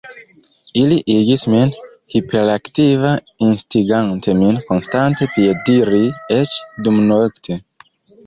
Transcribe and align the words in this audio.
Ili 0.83 0.95
igis 1.15 1.41
min 1.55 1.73
hiperaktiva, 2.13 3.11
instigante 3.49 4.35
min 4.41 4.57
konstante 4.71 5.29
piediri, 5.35 6.03
eĉ 6.39 6.57
dumnokte. 6.89 7.59